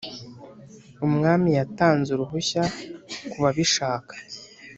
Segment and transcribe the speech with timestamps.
[1.07, 2.63] Umwami yatanze uruhushya
[3.31, 4.13] kubabishaka.